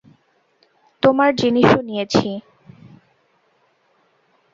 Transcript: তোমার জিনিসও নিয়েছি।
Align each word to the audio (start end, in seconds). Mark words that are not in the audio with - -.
তোমার 1.03 1.29
জিনিসও 1.35 1.79
নিয়েছি। 1.81 2.29